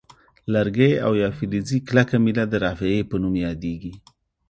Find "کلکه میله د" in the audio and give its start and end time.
1.87-2.53